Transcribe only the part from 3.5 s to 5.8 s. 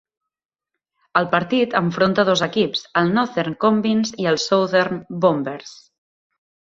Combines i el Southern Bombers.